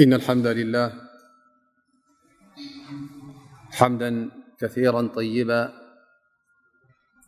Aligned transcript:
إن 0.00 0.12
الحمد 0.12 0.46
لله 0.46 0.92
حمدا 3.72 4.30
كثيرا 4.60 5.08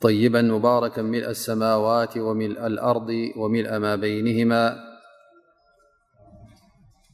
طيبا 0.01 0.43
مباركا 0.43 1.03
ملء 1.03 1.29
السماوات 1.31 2.19
ومل 2.19 2.59
الأرض 2.59 3.09
وملم 3.37 3.97
بينهم 4.01 4.77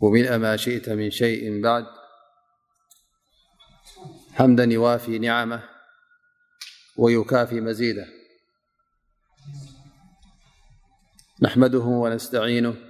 ومل 0.01 0.37
ما 0.37 0.57
شئت 0.57 0.89
من 0.89 1.11
شيء 1.11 1.63
بعد 1.63 1.87
حمدا 4.33 4.65
يوافي 4.65 5.19
نعمه 5.19 5.63
ويكافي 6.97 7.61
مزيده 7.61 8.07
نحمده 11.43 11.79
ونستعينه 12.03 12.90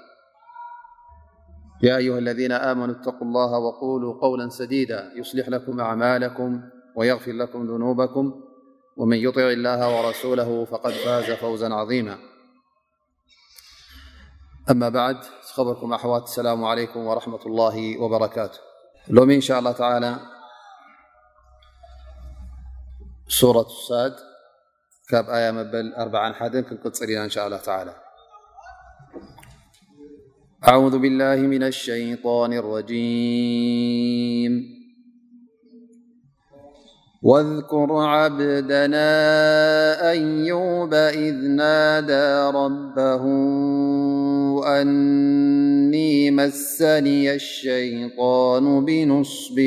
يا 1.83 1.97
أيها 1.97 2.19
الذين 2.19 2.51
آمنوا 2.51 2.95
اتقوا 2.95 3.27
الله 3.27 3.51
وقولوا 3.59 4.21
قولا 4.21 4.49
سديدا 4.49 5.11
يصلح 5.15 5.49
لكم 5.49 5.79
أعمالكم 5.79 6.61
ويغفر 6.95 7.31
لكم 7.33 7.65
ذنوبكم 7.67 8.41
ومن 8.97 9.17
يطع 9.17 9.41
الله 9.41 9.97
ورسوله 10.01 10.65
فقد 10.65 10.91
فاز 10.91 11.31
فوزا 11.31 11.73
عظيماأم 11.73 12.19
بعدسلام 15.95 16.65
عليكم 16.65 17.09
رحمة 17.09 17.45
الله 17.45 18.01
وبركات 18.01 18.57
شاء 19.41 19.59
اله 19.59 19.71
تالىءاى 19.71 20.19
أعوذ 30.67 30.97
بالله 30.97 31.35
من 31.35 31.63
الشيطان 31.63 32.53
الرجيم 32.53 34.65
واذكر 37.23 37.87
عبدنا 37.93 39.01
أن 40.13 40.45
يوب 40.45 40.93
إذ 40.93 41.33
نادى 41.47 42.57
ربه 42.57 43.23
أني 44.81 46.31
مسني 46.31 47.33
الشيطان 47.33 48.85
بنصب 48.85 49.57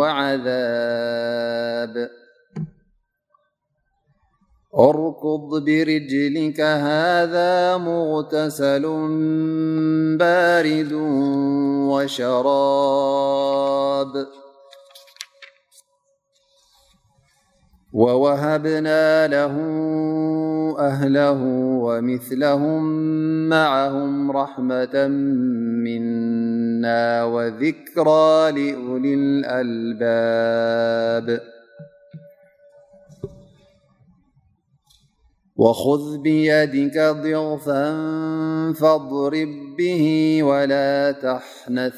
وعذاب 0.00 2.08
اركض 4.74 5.64
برجلك 5.64 6.60
هذا 6.60 7.76
مغتسل 7.76 8.82
بارد 10.18 10.92
وشراب 11.90 14.26
ووهبنا 17.92 19.26
له 19.26 19.54
أهله 20.78 21.40
ومثلهم 21.82 22.98
معهم 23.48 24.30
رحمة 24.30 25.08
منا 25.08 27.24
وذكرى 27.24 28.50
لولي 28.50 29.14
الألباب 29.14 31.40
وخذ 35.58 36.18
بيدك 36.18 36.98
ضغفا 36.98 37.86
فاضرب 38.72 39.48
به 39.78 40.02
ولا 40.42 41.12
تحنث 41.12 41.94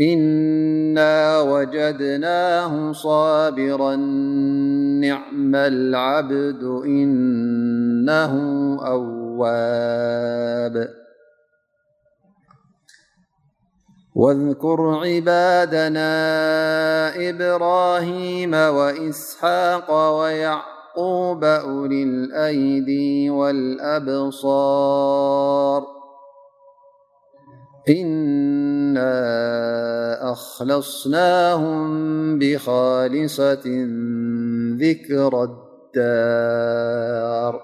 إنا 0.00 1.40
وجدناه 1.40 2.92
صابرا 2.92 3.96
نعم 5.06 5.54
العبد 5.54 6.62
إنه 6.84 8.32
أواب 8.86 10.88
واذكر 14.14 14.80
عبادنا 15.06 16.10
إبراهيم 17.30 18.54
وإسحاق 18.54 20.18
ويع 20.20 20.60
قوب 20.96 21.42
ولي 21.44 22.02
الأيدي 22.02 23.30
والأبصار 23.30 25.86
إنا 27.88 29.10
أخلصناهم 30.32 31.82
بخالصة 32.38 33.64
ذكر 34.80 35.44
الدار 35.96 37.62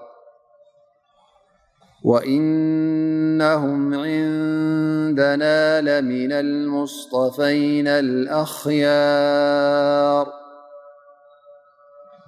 وإنهم 2.03 3.93
عندنا 3.93 5.81
لمن 5.81 6.31
المصطفين 6.31 7.87
الأخيار 7.87 10.36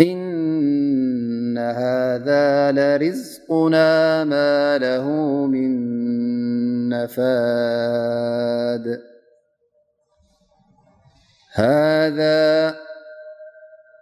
إن 0.00 1.58
هذا 1.58 2.72
لرزقنا 2.72 4.24
ما 4.24 4.78
له 4.78 5.10
من 5.46 5.72
نفاد 6.88 9.00
هذا 11.54 12.76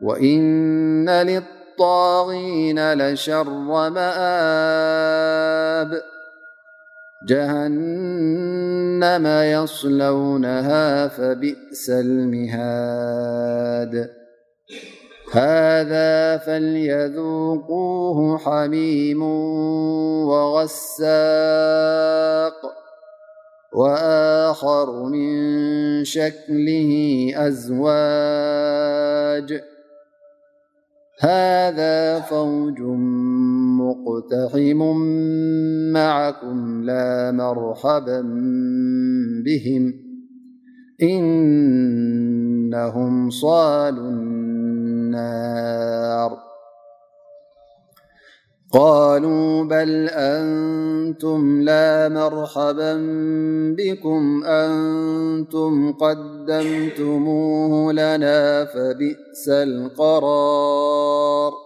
وإن 0.02 1.10
للطاغين 1.10 2.92
لشر 2.92 3.48
مآب 3.90 6.00
جهنما 7.28 9.52
يصلونها 9.52 11.08
فبئس 11.08 11.90
المهاد 11.90 14.15
هذا 15.32 16.36
فليذوقوه 16.38 18.38
حميم 18.38 19.22
وغساق 20.28 22.54
وآخر 23.74 25.02
من 25.08 25.34
شكله 26.04 26.92
أزواج 27.36 29.60
هذا 31.20 32.20
فوج 32.20 32.78
مقتحم 34.30 34.82
معكم 35.92 36.82
لا 36.84 37.30
مرحبا 37.32 38.20
بهم 39.44 39.94
إنهم 41.02 43.30
صال 43.30 44.26
قالوا 48.72 49.64
بل 49.64 50.08
أنتم 50.10 51.60
لا 51.62 52.08
مرحبا 52.08 52.92
بكم 53.78 54.44
أنتم 54.44 55.92
قدمتموه 55.92 57.92
لنا 57.92 58.64
فبئس 58.64 59.48
القرار 59.48 61.65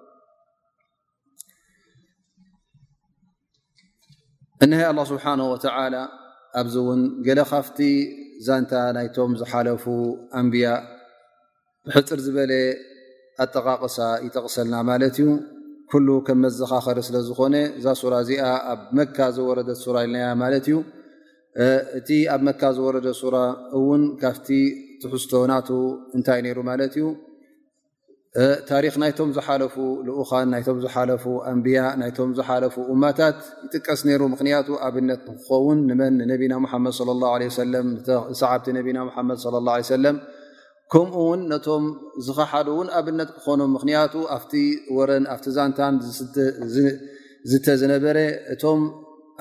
እናሃይ 4.63 4.85
አላ 4.89 4.99
ስብሓ 5.11 5.23
ወተላ 5.51 5.95
ኣብዚ 6.59 6.75
እውን 6.81 6.99
ገለ 7.25 7.39
ካፍቲ 7.51 7.77
ዛንታ 8.47 8.73
ናይቶም 8.95 9.31
ዝሓለፉ 9.39 9.83
ኣንብያ 10.39 10.67
ሕፅር 11.95 12.19
ዝበለ 12.25 12.51
ኣጠቃቅሳ 13.45 13.97
ይተቕሰልና 14.25 14.75
ማለት 14.89 15.17
እዩ 15.21 15.25
ኩሉ 15.93 16.07
ከም 16.27 16.39
መዘኻኸሪ 16.43 16.99
ስለ 17.07 17.17
ዝኮነ 17.29 17.55
እዛ 17.79 17.85
ሱራ 18.01 18.13
እዚኣ 18.25 18.43
ኣብ 18.73 18.81
መካ 18.99 19.17
ዘወረደ 19.37 19.69
ሱራ 19.83 19.95
ኢልናያ 20.07 20.27
ማለት 20.43 20.65
እዩ 20.71 20.77
እቲ 21.99 22.09
ኣብ 22.35 22.41
መካ 22.49 22.61
ዝወረደ 22.77 23.07
ሱራ 23.21 23.35
እውን 23.79 24.03
ካፍቲ 24.23 24.49
ትሕዝቶ 25.03 25.33
ናቱ 25.53 25.69
እንታይ 26.17 26.41
ነይሩ 26.47 26.57
ማለት 26.71 26.93
እዩ 27.01 27.07
ታሪክ 28.67 28.93
ናይቶም 29.01 29.29
ዝሓለፉ 29.37 29.75
ልኡኻን 30.07 30.45
ናይቶም 30.53 30.77
ዝሓለፉ 30.83 31.23
ኣንብያ 31.49 31.79
ናይቶም 32.01 32.29
ዝሓለፉ 32.37 32.75
እማታት 32.93 33.39
ይጥቀስ 33.63 34.01
ሩ 34.19 34.29
ምክንያቱ 34.33 34.67
ኣብነት 34.87 35.23
ንክኸውን 35.31 35.79
ንመን 35.89 36.13
ንነብና 36.21 36.53
ሓመድ 36.73 36.93
ሰለም 37.57 37.87
ሰዓብቲ 38.41 38.67
ነና 38.77 38.99
ሓመድ 39.15 39.39
ለም 40.03 40.19
ከምኡ 40.93 41.15
ውን 41.29 41.41
ነቶም 41.51 41.83
ዝኸሓደ 42.27 42.67
እውን 42.75 42.87
ኣብነት 42.99 43.29
ክኾኖም 43.35 43.69
ምክንያቱ 43.77 44.13
ኣብቲ 44.37 44.53
ወረን 44.97 45.25
ኣቲ 45.33 45.45
ዛንታን 45.57 45.95
ዝተ 47.51 47.67
ዝነበረ 47.81 48.17
እቶም 48.55 48.81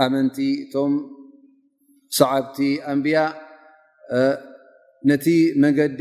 ኣመንቲ 0.06 0.38
እቶም 0.64 0.92
ሰዓብቲ 2.18 2.58
ኣንብያ 2.92 3.22
ነቲ 5.08 5.26
መንገዲ 5.62 5.98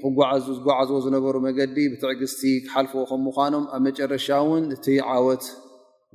ክዝጓዓዝዎ 0.00 0.96
ዝነበሩ 1.04 1.34
መንገዲ 1.44 1.76
ብትዕግስቲ 1.92 2.40
ክሓልፍዎ 2.64 3.02
ከም 3.10 3.20
ምኳኖም 3.26 3.62
ኣብ 3.76 3.80
መጨረሻ 3.86 4.26
እውን 4.44 4.64
እቲ 4.74 4.86
ዓወት 5.12 5.44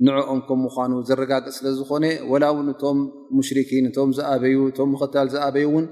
ንዕኦም 0.06 0.40
ከም 0.48 0.60
ምኳኑ 0.66 0.92
ዘረጋግፅ 1.08 1.54
ስለዝኮነ 1.56 2.04
ወላ 2.32 2.44
እውን 2.54 2.68
እቶም 2.74 2.98
ሙሽርኪን 3.38 3.86
እቶም 3.90 4.10
ዝኣበዩ 4.18 4.56
እቶም 4.72 4.88
ምኽታል 4.94 5.28
ዝኣበይ 5.32 5.66
ውን 5.74 5.86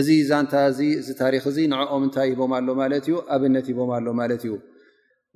እዚ 0.00 0.08
ዛንታ 0.30 0.52
እዚ 0.72 0.80
እዚ 1.02 1.08
ታሪክ 1.22 1.44
እዚ 1.50 1.56
ንኦም 1.72 2.02
እንታይ 2.08 2.28
ሂቦም 2.32 2.52
ኣሎ 2.58 2.68
ማለት 2.82 3.04
እዩ 3.08 3.14
ኣብነት 3.36 3.64
ሂቦም 3.72 3.90
ኣሎ 3.98 4.06
ማለት 4.20 4.42
እዩ 4.46 4.52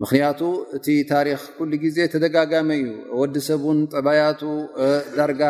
ምክንያቱ 0.04 0.40
እቲ 0.78 0.86
ታሪክ 1.14 1.40
ኩሉ 1.56 1.70
ግዜ 1.84 1.96
ተደጋጋመ 2.16 2.68
እዩ 2.82 2.86
ወዲሰብን 3.20 3.80
ጠባያቱ 3.94 4.40
ዳርጋ 5.16 5.42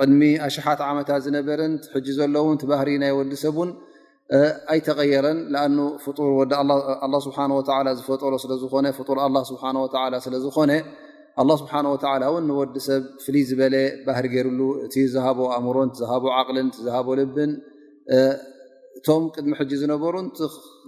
ቅድሚ 0.00 0.22
ኣሽሓት 0.48 0.80
ዓመታት 0.90 1.20
ዝነበርን 1.28 1.74
ትሕጂ 1.84 2.08
ዘለውን 2.20 2.58
ትባህሪ 2.62 2.90
ናይ 3.04 3.12
ወዲሰብን 3.20 3.70
ኣይተቀየረን 4.72 5.38
ኣ 5.60 5.66
ፍር 6.04 6.18
ወ 6.38 7.20
ስሓ 7.26 7.36
ዝፈጠሮ 7.98 8.32
ስለዝኾነር 8.44 8.92
ስለዝኮነ 10.26 10.76
ስብሓ 11.60 11.72
ን 11.82 12.26
ንወዲ 12.48 12.74
ሰብ 12.86 13.02
ፍልይ 13.24 13.44
ዝበለ 13.50 13.76
ባህሪ 14.06 14.24
ገይሩሉ 14.34 14.60
እቲ 14.86 14.94
ዝሃቦ 15.14 15.38
ኣእምሮን 15.56 15.90
ዝቦ 16.00 16.24
ዓቅልን 16.38 16.68
ዝሃቦ 16.86 17.08
ልብን 17.20 17.52
እቶም 18.98 19.24
ቅድሚ 19.34 19.52
ጂ 19.70 19.78
ዝነበሩ 19.84 20.14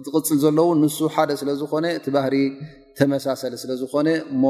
ዝቅፅል 0.05 0.37
ዘሎውን 0.43 0.77
ን 0.83 0.87
ሓደ 1.15 1.29
ስለዝኮነ 1.41 1.85
እቲ 1.97 2.05
ባህሪ 2.17 2.35
ተመሳሰሊ 2.99 3.53
ስለዝኮነ 3.63 4.07
እሞ 4.33 4.43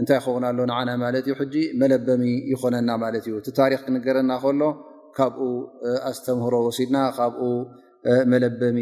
እንታይ 0.00 0.16
ይኸውን 0.20 0.44
ኣሎ 0.52 0.58
ንና 0.70 0.88
ማለት 1.04 1.24
ዩ 1.30 1.34
መለበሚ 1.82 2.24
ይኮነና 2.52 2.90
ማለት 3.04 3.24
እዩ 3.28 3.34
እቲ 3.42 3.48
ታሪክ 3.60 3.80
ክንገረና 3.86 4.30
ከሎ 4.44 4.62
ካብኡ 5.16 5.38
ኣስተምህሮ 6.10 6.54
ወሲድና 6.66 6.98
ካብ 7.16 7.34
መለበሚ 8.32 8.78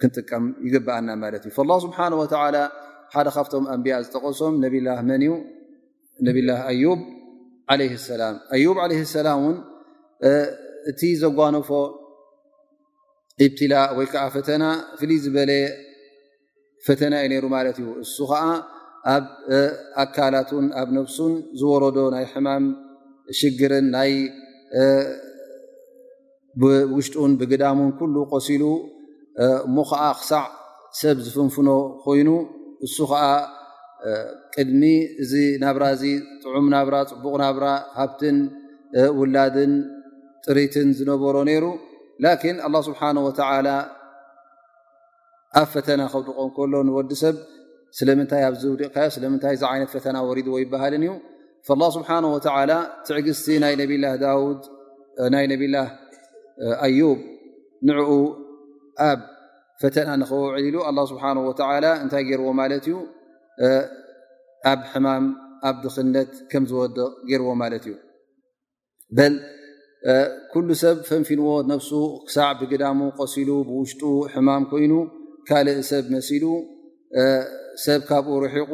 ክንጥቀም 0.00 0.44
ይግባአና 0.66 1.08
ማለት 1.22 1.44
እዩ 1.48 1.52
ስብሓ 1.86 1.98
ሓደ 3.14 3.28
ካብቶም 3.34 3.64
ኣንቢያ 3.74 3.96
ዝጠቐሶም 4.04 4.54
ነብላ 4.62 4.88
መን 5.08 5.22
እዩ 5.26 5.32
ነብላ 6.26 6.50
ኣዩብ 6.70 7.00
ሰላም 8.08 8.36
ኣዩብ 8.56 8.78
ለ 8.90 8.96
ሰላም 9.16 9.42
ን 9.52 9.56
እቲ 10.90 11.00
ዘጓነፎ 11.22 11.70
እብትላእ 13.44 13.88
ወይ 13.98 14.06
ከዓ 14.12 14.24
ፈተና 14.36 14.64
ፍልይ 14.98 15.18
ዝበለ 15.24 15.50
ፈተና 16.86 17.14
ዩ 17.24 17.28
ነይሩ 17.32 17.44
ማለት 17.56 17.78
እዩ 17.82 17.88
እሱ 18.04 18.16
ከዓ 18.30 18.42
ኣብ 19.14 19.24
ኣካላትን 20.04 20.66
ኣብ 20.80 20.88
ነፍሱን 20.98 21.32
ዝወረዶ 21.60 21.98
ናይ 22.16 22.24
ሕማም 22.32 22.64
ሽግርን 23.40 23.86
ናይ 23.96 24.12
ብውሽጡን 26.60 27.32
ብግዳሙን 27.40 27.90
ኩሉ 27.98 28.14
ቆሲሉ 28.32 28.62
እሞ 29.68 29.76
ከዓ 29.90 30.04
ክሳዕ 30.18 30.44
ሰብ 31.00 31.16
ዝፍንፍኖ 31.24 31.68
ኮይኑ 32.04 32.28
እሱ 32.86 32.96
ከዓ 33.10 33.22
ቅድሚ 34.54 34.82
እዚ 35.22 35.32
ናብራ 35.64 35.84
እዚ 35.96 36.02
ጥዑም 36.42 36.66
ናብራ 36.74 36.94
ፅቡቕ 37.10 37.34
ናብራ 37.42 37.66
ሃብትን 37.98 38.38
ውላድን 39.18 39.72
ጥሪትን 40.46 40.88
ዝነበሮ 40.98 41.36
ነይሩ 41.48 41.64
ላኪን 42.24 42.56
ኣላ 42.68 42.76
ስብሓን 42.88 43.18
ወ 43.26 43.30
ኣብ 45.58 45.66
ፈተና 45.74 46.00
ከውድቆን 46.12 46.48
ከሎ 46.56 46.74
ንወዲ 46.86 47.10
ሰብ 47.22 47.36
ስለምንታይ 47.98 48.42
ኣብዚ 48.48 48.62
ውድእካዮ 48.72 49.08
ስለምንታይ 49.16 49.52
እዛ 49.56 49.62
ዓይነት 49.72 49.90
ፈተና 49.94 50.16
ወሪድዎ 50.28 50.56
ይበሃልን 50.62 51.02
እዩ 51.06 51.12
ላ 51.80 51.84
ስብሓ 51.96 52.10
ወላ 52.54 52.72
ትዕግዝቲ 53.06 53.46
ናይ 53.62 53.74
ነብላ 53.80 54.06
ዳውድ 54.24 54.62
ናይ 55.34 55.44
ነብላ 55.52 55.76
ኣዩብ 56.84 57.18
ንዕኡ 57.88 58.10
ኣብ 59.10 59.20
ፈተና 59.82 60.08
ንኸውዕል 60.20 60.56
ሉ 60.74 60.76
ላه 60.96 61.04
ስብሓ 61.10 61.22
ወላ 61.48 61.84
እንታይ 62.02 62.22
ገይርዎ 62.28 62.48
ማለት 62.60 62.84
እዩ 62.88 62.96
ኣብ 64.72 64.80
ሕማም 64.92 65.24
ኣብ 65.68 65.76
ድክነት 65.84 66.30
ከም 66.50 66.64
ዝወድቕ 66.70 66.98
ገርዎ 67.30 67.48
ማለት 67.62 67.84
እዩ 67.88 67.94
ኩሉ 70.52 70.68
ሰብ 70.82 70.96
ፈንፊንዎ 71.08 71.46
ነፍሱ 71.72 71.90
ክሳዕ 72.26 72.50
ብግዳሙ 72.60 72.98
ቀሲሉ 73.18 73.50
ብውሽጡ 73.68 74.02
ሕማም 74.32 74.62
ኮይኑ 74.72 74.94
ካልእ 75.48 75.78
ሰብ 75.90 76.04
መሲሉ 76.14 76.44
ሰብ 77.84 78.00
ካብኡ 78.08 78.34
ርሒቁ 78.44 78.72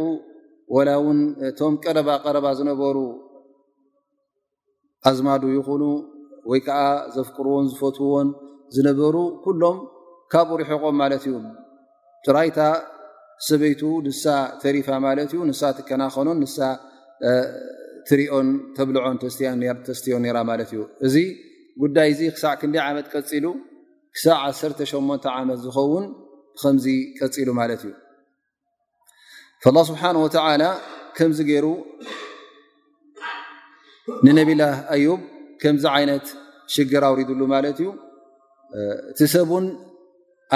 ወላ 0.74 0.88
ውን 1.04 1.20
ቶም 1.58 1.74
ቀረባ 1.82 2.08
ቀረባ 2.24 2.46
ዝነበሩ 2.58 2.96
ኣዝማዱ 5.10 5.42
ይኹኑ 5.56 5.82
ወይ 6.50 6.60
ከዓ 6.66 6.80
ዘፍክርዎን 7.16 7.66
ዝፈትውዎን 7.72 8.28
ዝነበሩ 8.74 9.16
ኩሎም 9.44 9.78
ካብኡሪሕቆም 10.32 10.96
ማለት 11.02 11.22
እዩ 11.28 11.34
ጥራይታ 12.26 12.58
ሰበይቱ 13.48 13.82
ንሳ 14.06 14.24
ተሪፋ 14.62 14.88
ማለት 15.06 15.30
እዩ 15.34 15.40
ንሳ 15.50 15.62
ትከናኸኖን 15.78 16.38
ንሳ 16.44 16.56
ትርኦን 18.08 18.48
ተብልዖን 18.76 19.16
ተስትዮ 19.88 20.16
ኔራ 20.24 20.38
ማለት 20.50 20.70
እዩ 20.74 20.82
እዚ 21.06 21.16
ጉዳይ 21.82 22.08
እዚ 22.14 22.20
ክሳዕ 22.36 22.54
ክንደ 22.60 22.76
ዓመት 22.88 23.06
ቀፂሉ 23.14 23.46
ክሳዕ 24.16 24.38
ዓ8ሞ 24.48 25.10
ዓመት 25.40 25.58
ዝኸውን 25.64 26.06
ብከምዚ 26.56 26.86
ቀፂሉ 27.18 27.48
ማለት 27.60 27.82
እዩ 27.86 27.92
ላ 29.76 29.82
ስብሓን 29.90 30.16
ወተዓላ 30.24 30.62
ከምዚ 31.16 31.38
ገይሩ 31.50 31.66
ንነብላ 34.26 34.62
ኣዩብ 34.96 35.20
ዚ 35.82 35.86
ይት 36.02 36.26
ሽግር 36.74 37.04
ሉ 37.40 37.42
ዩ 37.84 37.88
እቲ 39.12 39.18
ሰብን 39.34 39.64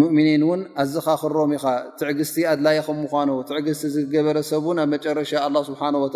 ሙእሚኒን 0.00 0.42
እውን 0.46 0.60
ኣዝኻ 0.82 1.06
ክሮም 1.20 1.50
ኢኻ 1.58 1.64
ትዕግስቲ 2.00 2.38
ኣድላይ 2.52 2.76
ከም 2.86 2.98
ምኳኑ 3.04 3.28
ትዕግስቲ 3.50 3.84
ዝገበረ 3.96 4.36
ሰብን 4.50 4.78
ኣብ 4.84 4.88
መጨረሻ 4.94 5.30
ኣላ 5.46 5.56
ስብሓን 5.68 5.96
ወ 6.04 6.08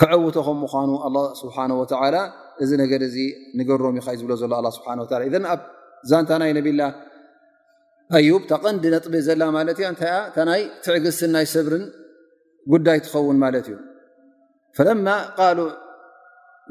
ክዕውቶ 0.00 0.36
ከም 0.46 0.58
ምኳኑ 0.64 0.90
ኣ 1.06 1.08
ስብሓን 1.42 1.72
ወላ 1.80 2.16
እዚ 2.64 2.70
ነገር 2.82 3.00
እዚ 3.08 3.16
ንገሮም 3.58 3.96
ኢካ 4.00 4.06
እዩ 4.14 4.18
ዝብሎ 4.20 4.32
ዘሎ 4.42 4.52
ኣ 4.60 4.72
ስብሓ 4.76 4.88
እዘ 5.28 5.34
ኣብ 5.54 5.60
ዛንታናይ 6.10 6.52
ነብልላ 6.58 6.82
ዩ 8.26 8.30
ተቐንዲ 8.50 8.84
ነጥበ 8.92 9.14
ዘላ 9.26 9.42
ት 9.78 9.80
እታ 9.88 10.02
ታናይ 10.36 10.62
ትዕግዝትን 10.84 11.30
ናይ 11.34 11.44
ሰብርን 11.54 11.84
ጉዳይ 12.72 12.98
ትኸውን 13.06 13.36
ት 14.78 14.80
እዩ 14.80 14.86
ለ 14.88 15.10
ሉ 15.56 15.60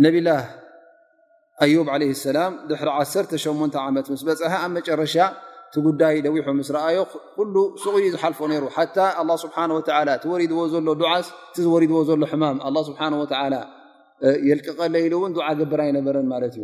ነብላ 0.03 0.29
ላ 2.37 2.43
ድ 2.69 2.71
18 3.43 3.79
ዓመት 3.85 4.07
ስ 4.21 4.23
በፅ 4.29 4.41
ኣብ 4.63 4.75
ጨረሻ 4.87 5.15
ቲ 5.73 5.81
ጉዳይ 5.87 6.15
ደዊሑ 6.25 6.45
ስ 6.69 6.71
ረኣዮ 6.77 6.99
ስቕ 7.83 7.95
ዝሓልፎ 8.15 8.39
ሩ 8.63 8.67
ስ 9.43 10.33
ወድዎ 10.33 10.59
ዘሎ 10.75 10.99
ዓስ 11.15 11.29
ዝድዎ 11.57 12.01
ዘሎ 12.11 12.21
ሕማም 12.33 12.59
የልቅቀ 14.49 14.79
ዘሉ 15.11 15.15
እን 15.27 15.33
ዓ 15.47 15.51
ገብር 15.61 15.79
ኣይነበረ 15.87 16.15
ዩ 16.61 16.63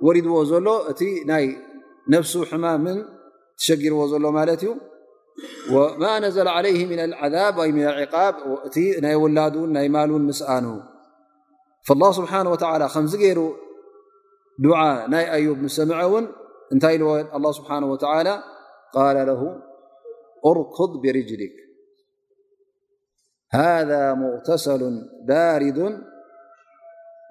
ورد 0.00 0.26
ل 0.26 1.54
نفس 2.10 2.36
حم 2.38 2.64
من 2.84 2.96
تشر 3.58 3.94
ل 4.46 4.56
ت 4.60 4.64
وما 5.72 6.18
نزل 6.18 6.48
عليه 6.48 6.80
من 6.92 6.98
العذاب 6.98 7.60
من 7.60 7.84
العقاب 7.90 8.34
ي 8.76 9.14
ولد 9.22 9.56
ي 9.84 9.88
ملن 9.94 10.10
مسن 10.30 10.66
فالله 11.86 12.10
سبحانه 12.20 12.50
وتعلى 12.54 12.86
م 12.96 13.06
ر 13.38 13.40
دعة 14.66 14.92
ي 15.14 15.24
أيب 15.36 15.58
مسمع 15.66 15.98
ون 16.12 16.24
ن 16.76 16.78
الله 17.36 17.52
سبحانه 17.58 17.88
وتعالى 17.92 18.34
قال 18.96 19.16
له 19.30 19.42
اركض 20.50 20.92
برجلك 21.04 21.54
هذا 23.62 24.02
مغتسل 24.22 24.82
بارد 25.28 25.78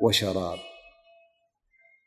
وشراب 0.04 0.60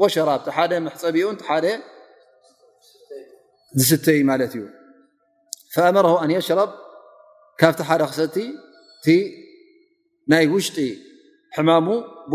وشرب 0.00 0.42
حፀቢኡ 0.56 1.30
ዝስተይ 3.80 4.20
እዩ 4.46 4.54
فأمره 5.74 6.14
أن 6.24 6.30
يشرب 6.38 6.70
ካብቲ 7.60 7.80
ሓደ 7.88 8.02
ክሰت 8.10 8.36
ናይ 10.32 10.44
ውشጢ 10.54 10.76
حمሙ 11.56 11.78
ب 12.30 12.34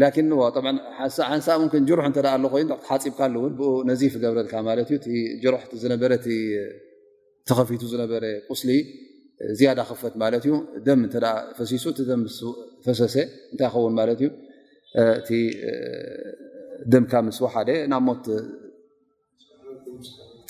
ላን 0.00 0.12
ሓንሳብ 1.32 1.60
ጅሩሕ 1.88 2.06
ተ 2.16 2.26
ኣለኮይኑ 2.36 2.68
ትሓፂብካሉእ 2.82 3.46
ብ 3.58 3.60
ነዚፍ 3.90 4.14
ገብረልካ 4.24 4.54
ማት 4.68 4.90
እዩ 4.96 5.16
ሩሕ 5.54 5.62
ዝነበረ 5.82 6.12
ተኸፊቱ 7.48 7.82
ዝነበረ 7.92 8.24
ቁስሊ 8.50 8.70
ዝያዳ 9.58 9.78
ክፈት 9.90 10.14
ማት 10.22 10.34
እዩ 10.40 10.52
ደም 10.88 11.00
ፈሲሱ 11.58 11.84
ቲ 11.98 12.04
ደ 12.10 12.14
ስ 12.38 12.52
ፈሰሰ 12.86 13.14
እንታይ 13.52 13.68
ክኸውን 13.70 13.94
ማትእዩ 13.98 14.28
እቲ 15.20 15.30
ደምካ 16.92 17.12
ምስ 17.26 17.38
ወሓደ 17.44 17.68
ናብ 17.92 18.02
ሞት 18.08 18.24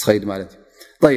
ትኸይድ 0.01 0.25
ማለት 0.33 0.51
እዩ 1.09 1.17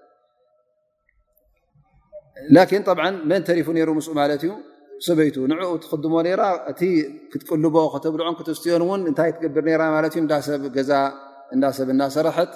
ላን 2.55 2.69
ብ 2.97 3.07
መን 3.29 3.41
ተሪፉ 3.49 3.67
ሩ 3.87 3.93
ምስ 3.97 4.07
ማለት 4.19 4.41
እዩ 4.47 4.51
ሰበይቱ 5.07 5.35
ንኡ 5.51 5.61
ትክድሞ 5.83 6.13
እ 6.31 6.35
ክትቅልቦ 7.31 7.75
ክተብልዖን 7.93 8.35
ክትስትዮን 8.39 8.81
እን 8.97 9.03
እታይ 9.11 9.29
ትገብር 9.35 9.65
ት 10.11 10.15
ዩእዳሰብ 10.19 10.61
ገዛ 10.75 10.91
ዳ 11.63 11.71
ሰብና 11.77 12.01
ሰርሕት 12.15 12.51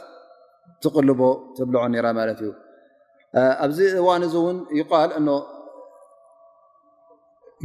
ትቕልቦ 0.83 1.21
ትብልዖ 1.57 1.81
ማት 2.17 2.39
እዩ 2.43 2.51
ኣብዚ 3.65 3.79
እዋን 4.01 4.21
እዚ 4.27 4.35
እውን 4.41 4.57
ይል 4.77 4.87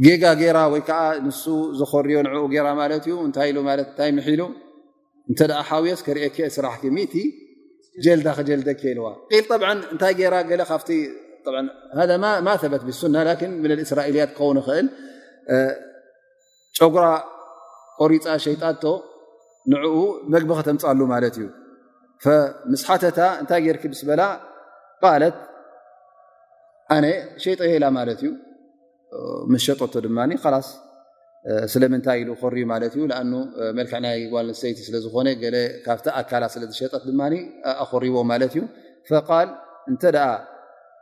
ጌጋ 0.05 0.23
ገራ 0.41 0.57
ወይዓ 0.73 0.89
ን 1.25 1.29
ዝክርዮ 1.79 2.13
ንኡ 2.25 2.43
ራ 2.65 2.67
ማትእዩ 2.79 3.15
እታይ 3.29 3.49
ኢይ 3.53 4.13
ሒሉ 4.27 4.41
እ 5.31 5.35
ሓስ 5.69 6.01
ክርኦ 6.05 6.23
ክ 6.35 6.47
ስራሕ 6.55 6.75
ቲ 7.13 7.23
ጀልዳ 8.05 8.27
ክጀልደኬ 8.37 8.81
ኢልዋኢ 8.93 9.15
እታይ 10.11 10.27
ራ 10.33 10.37
ማ 12.47 12.51
በት 12.73 12.83
ብሱና 12.89 13.15
ላን 13.27 13.53
ብእስራኤልያት 13.63 14.31
ክኸውን 14.37 14.57
ኽእል 14.67 14.87
ጨጉራ 16.79 17.05
ቆሪፃ 18.01 18.25
ሸይጣቶ 18.45 18.83
ንኡ 19.71 19.85
መግቢ 20.33 20.49
ከተምፃሉ 20.59 20.99
ማለት 21.13 21.35
እዩ 21.39 21.47
ምስሓተታ 22.73 23.19
እንታይ 23.41 23.59
ጌርክብስ 23.65 24.01
በላ 24.09 24.21
ቃለት 25.03 25.35
ኣነ 26.95 27.05
ሸይጠ 27.43 27.59
የ 27.69 27.75
ኢላ 27.79 27.85
ማለት 27.97 28.19
እዩ 28.23 28.29
ምስ 29.53 29.61
ሸጠቶ 29.67 29.93
ድማ 30.05 30.17
ስ 30.67 30.69
ስለምንታይ 31.73 32.17
ኢሉ 32.23 32.29
ኮርብ 32.41 32.57
ማለት 32.71 32.93
ዩ 32.99 33.03
ኣ 33.19 33.21
መልክዕ 33.77 33.99
ናይ 34.05 34.19
ጓልንሰይቲ 34.33 34.79
ስለዝኮነ 34.87 35.29
ካብቲ 35.85 36.07
ኣካላ 36.19 36.43
ስለዝሸጠት 36.55 37.03
ድማ 37.09 37.21
ኣክሪዎ 37.85 38.17
ማለት 38.31 38.53
እዩ 38.57 38.63
ል 39.45 39.49
እንተ 39.91 40.01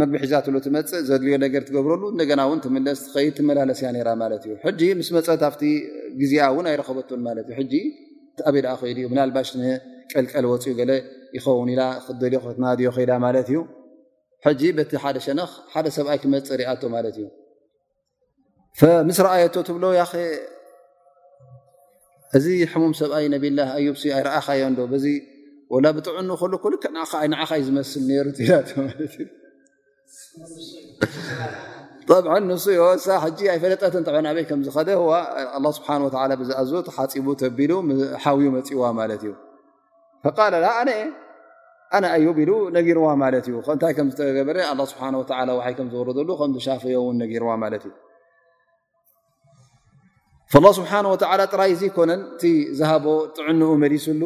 መቢሒዛትብ 0.00 0.54
ትመፅእ 0.64 1.00
ዘድልዮ 1.08 1.34
ነር 1.42 1.62
ትገብረሉ 1.68 2.02
እደና 2.24 2.42
ን 2.56 2.60
ትለስ 2.64 3.00
ከድ 3.14 3.32
ትመላለስያ 3.38 3.88
ማትዩ 4.20 4.54
ምስ 5.00 5.08
መፀት 5.16 5.42
ኣ 5.48 5.50
ግዜ 6.20 6.32
እን 6.60 6.66
ኣይረከበ 6.70 7.00
በይ 8.46 8.60
ድኣ 8.64 8.70
ኮዩ 8.80 8.96
ብባሽ 9.12 9.50
ቀልቀል 10.12 10.44
ወፅኡ 10.52 10.70
ይኸውን 11.36 11.68
ኢ 11.72 11.76
ክደልዮ 12.06 12.38
ክትናድዮ 12.44 12.88
ከይዳ 12.96 13.12
ማት 13.24 13.48
ዩ 13.56 13.60
በቲ 14.78 14.92
ሓደ 15.02 15.16
ሸነኽ 15.26 15.52
ሓደ 15.74 15.86
ሰብኣይ 15.96 16.18
ክመፅ 16.22 16.48
ርኣቶማት 16.60 17.08
ዩ 17.22 17.26
ምስ 19.10 19.18
ረኣየቶ 19.26 19.54
ትብሎ 19.68 19.84
እዚ 22.36 22.46
ሕሙም 22.72 22.92
ሰብኣይ 23.02 23.24
ነብላ 23.34 23.60
ኣዮሲ 23.78 24.02
ኣይአካዮዶ 24.18 24.80
ብጥዕ 24.94 25.16
ሎ 26.50 26.54
ኮልክ 26.66 26.84
ይ 27.58 27.62
ዝመስል 27.68 28.04
ፈጠት 30.12 32.26
ፂ 32.26 32.28
እዩ 32.72 32.82
ዝፈ 33.04 33.22
ل 33.38 33.58
ይ 33.64 33.64
ነ 33.70 33.72
ዕኡ 53.92 53.98
ስሉ 54.06 54.22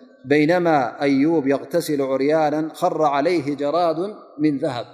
بينما 0.25 1.01
أيوب 1.01 1.47
يغتسل 1.47 2.01
عريانا 2.01 2.73
خر 2.73 3.03
عليه 3.05 3.55
جراد 3.55 4.15
من 4.37 4.57
ذهب 4.57 4.85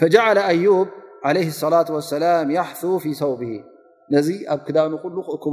فجعل 0.00 0.38
أيوب 0.38 0.88
عليه 1.24 1.46
الصلاة 1.48 1.84
والسلام 1.90 2.50
يحثو 2.50 2.98
في 2.98 3.14
ثوبه 3.14 3.64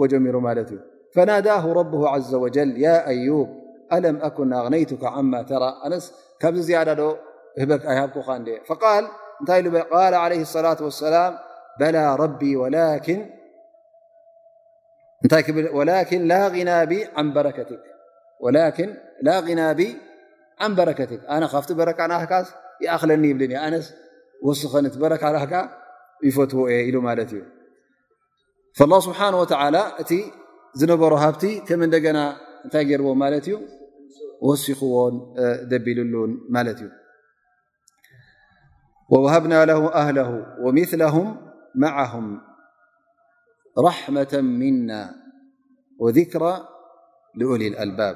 كنلمرات 0.01 0.69
فناداه 1.15 1.73
ربه 1.73 2.08
عز 2.10 2.36
وجل 2.36 2.77
يا 2.82 3.08
أيوب 3.08 3.49
ألم 3.93 4.15
أكن 4.21 4.54
أغنيتك 4.54 5.04
عما 5.04 5.41
ترىكزاكفال 5.41 6.75
عليه 10.15 10.45
اللاة 10.56 10.77
والسلامبلا 10.82 12.15
ربي 12.15 12.56
ولكن 12.56 13.30
لا 16.27 16.47
غناب 16.47 16.93
عن 17.15 17.34
بركتك 17.34 17.90
ولكن 18.41 18.95
لا 19.21 19.39
غناب 19.39 19.86
عن 20.60 20.75
بركት 20.75 21.12
ن 21.32 21.47
ف 21.47 21.71
برك 21.71 21.99
يأخለኒ 22.88 23.23
ብ 23.39 23.41
س 23.84 23.93
وس 24.47 24.62
ر 24.75 25.63
يفትዎ 26.27 26.65
ل 26.95 26.97
فالله 28.77 28.99
سبحانه 29.08 29.38
وتعلى 29.43 29.82
እ 30.04 30.19
ዝነر 30.80 30.95
بت 31.23 31.43
كم 31.67 31.82
እታይ 32.65 32.89
رዎ 32.99 33.10
وسዎ 34.47 34.93
دبل 35.71 35.97
ووهبنا 39.13 39.60
له 39.71 39.82
أهله 40.01 40.30
ومثلهم 40.63 41.27
معهم 41.86 42.25
رحمة 43.88 44.34
منا 44.62 45.01
وذكرى 46.04 46.54
لأول 47.38 47.62
الألباب 47.71 48.15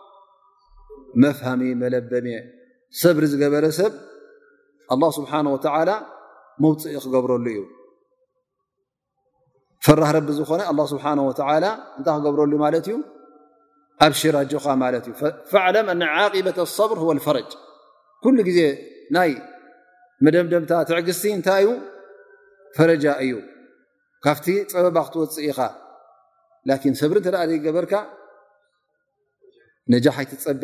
መፍሃሚ 1.23 1.61
መለበምእየ 1.81 2.39
ሰብሪ 3.01 3.23
ዝገበረ 3.33 3.65
ሰብ 3.79 3.91
ه 4.93 4.99
ስብሓ 5.17 5.31
ላ 5.89 5.91
መውፅኢ 6.63 6.93
ክገብረሉ 7.03 7.45
እዩ 7.53 7.59
ፈራህ 9.85 10.09
ረቢ 10.15 10.29
ዝኾነ 10.39 10.61
ስብሓ 10.93 11.05
እንታይ 11.15 11.63
ክገብረሉ 12.05 12.51
ማለት 12.63 12.85
እዩ 12.93 12.97
ኣብሽራጆኻ 14.07 14.65
ማለት 14.83 15.05
እዩ 15.11 15.15
ለም 15.75 15.87
ነ 16.01 16.05
قበ 16.15 16.91
ብር 16.91 17.19
ፈረጅ 17.27 17.49
ኩሉ 18.23 18.37
ግዜ 18.49 18.59
ናይ 19.15 19.31
መደምደምታ 20.25 20.71
ትዕግዝቲ 20.89 21.25
እንታይ 21.37 21.63
እዩ 21.67 21.69
ፈረጃ 22.77 23.05
እዩ 23.25 23.33
ካብቲ 24.25 24.47
ፀበባ 24.73 24.97
ክትወፅኢ 25.07 25.45
ኢኻ 25.51 25.59
ን 26.91 26.95
ሰብሪ 27.01 27.17
እተ 27.23 27.27
ገበርካ 27.65 27.93
ነጃሓይት 29.91 30.31
ፀበ 30.45 30.63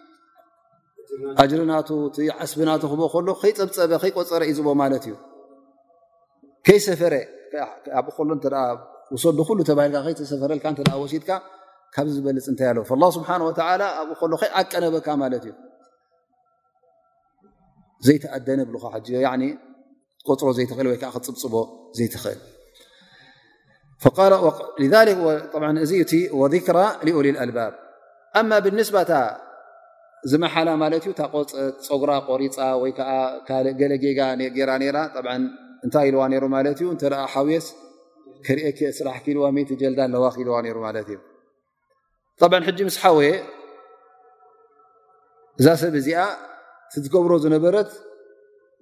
ጅርና 1.51 1.71
ዓስቢና 2.43 2.71
ክቦ 2.91 3.01
ሎ 3.27 3.33
ከይፀብፀበ 3.41 3.91
ከይቆፀረ 4.03 4.41
እዝቦ 4.51 4.67
ማት 4.81 4.93
እዩ 5.07 5.15
ከይሰፈረ 6.65 7.13
ኣብኡ 7.99 8.17
ሎ 8.29 8.31
ሰሉ 9.23 9.37
ተል 9.69 9.79
ከሰፈረል 10.19 10.59
ሲትካ 11.13 11.31
ካብዚ 11.95 12.13
ዝበልፅ 12.17 12.45
እታይ 12.51 12.69
ኣ 12.77 13.09
ስብሓ 13.17 13.29
ኣብኡ 14.01 14.19
ሎ 14.31 14.37
ከዓቀነበካ 14.43 15.07
ማ 15.21 15.29
እዩ 15.39 15.47
ዘይተኣደነ 18.07 18.59
ብ 18.69 18.75
ቆፅሮ 20.27 20.47
ዘይትኽእል 20.57 20.87
ወዓ 20.91 20.95
ክፅብፅ 21.01 21.53
ዘይትኽእል 21.97 22.39
ራ 26.75 26.83
ል 27.05 27.39
ልባ 27.45 27.57
ብ 28.49 29.17
ዝመሓላ 30.29 30.69
ማለት 30.81 31.03
እዩ 31.05 31.11
ታቆፀ 31.19 31.43
ፀጉራ 31.85 32.11
ቆሪፃ 32.29 32.57
ወይ 32.81 32.91
ዓ 33.11 33.15
እገለ 33.71 33.93
ጋራ 34.57 34.71
ራ 34.95 34.99
እንታይ 35.85 36.07
ኢልዋ 36.09 36.23
ይሩ 36.35 36.43
ማለት 36.55 36.77
እዩ 36.81 36.87
እተ 36.95 37.03
ሓውስ 37.33 37.67
ክር 38.47 38.59
ክ 38.77 38.89
ስራሕ 38.97 39.17
ክልዋ 39.25 39.45
ት 39.69 39.77
ጀልዳን 39.81 40.09
ለዋክ 40.15 40.35
ኢልዋ 40.43 40.57
ሩ 40.75 40.77
ማለት 40.87 41.07
እዩ 41.13 41.17
ብ 42.51 42.61
ሕጂ 42.67 42.79
ምስ 42.89 42.97
ሓወየ 43.03 43.31
እዛ 45.59 45.67
ሰብ 45.81 45.95
እዚኣ 46.01 46.19
ትገብሮ 46.93 47.31
ዝነበረት 47.43 47.89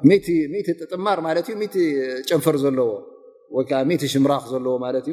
ጥጥማር 0.03 1.19
ማት 1.27 1.49
እዩ 1.55 1.63
ጨንፈር 2.29 2.57
ዘለዎ 2.65 2.89
ወይዓ 3.57 3.71
ሽምራክ 4.13 4.45
ዘለዎ 4.53 4.73
ማት 4.85 4.97
እዩ 5.01 5.09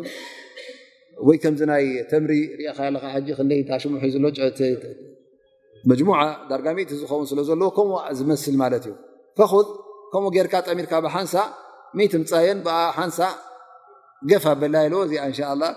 ወይ 1.28 1.38
ከምዚ 1.44 1.62
ናይ 1.70 1.86
ተምሪ 2.12 2.32
ሪኦ 2.60 2.72
ክ 2.74 3.70
ሽሙሒ 3.82 4.04
ዘሎ 4.16 4.26
መሙ 5.90 6.08
ዳርጋ 6.50 6.68
ት 6.90 6.92
ዝኸውን 7.02 7.26
ስለ 7.32 7.40
ዘለዎ 7.50 7.68
ከም 7.78 7.90
ዝመስል 8.20 8.56
ማለት 8.64 8.84
እዩ 8.90 8.94
ፈኩ 9.38 9.54
ከም 10.14 10.24
ጌርካ 10.36 10.54
ጠሚርካ 10.68 10.94
ብሓንሳ 11.06 11.34
ት 12.12 12.14
ምፃየን 12.24 12.60
ሓንሳ 12.98 13.20
ገፋ 14.30 14.46
በላየ 14.62 14.86
ለዎ 14.94 15.00
እዚ 15.08 15.14
እንሻ 15.28 15.40
ላ 15.62 15.68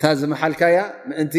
ታዝመሓልካያ 0.00 0.78
ምእንቲ 1.08 1.36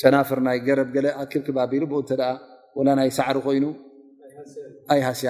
ጨናፍር 0.01 0.39
ረ 0.47 0.49
ሳዕሪ 3.17 3.37
ይ 4.97 5.01
ሃያ 5.07 5.29